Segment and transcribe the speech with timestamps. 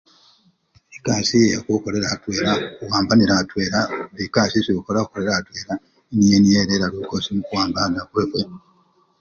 [0.95, 3.79] Ekasii yekhukholela atwela, khuwambanila atwela,
[4.11, 5.73] buli kasii esii khukhola khuwambanila atwela
[6.15, 8.41] niye niye erela lukosi mukhuwambana hwefwe